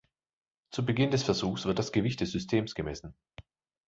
Zu 0.71 0.83
Beginn 0.83 1.11
des 1.11 1.21
Versuchs 1.21 1.65
wird 1.67 1.77
das 1.77 1.91
Gewicht 1.91 2.21
des 2.21 2.31
Systems 2.31 2.73
gemessen. 2.73 3.13